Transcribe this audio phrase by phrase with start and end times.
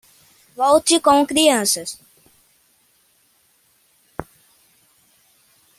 [0.59, 1.99] Volte com crianças.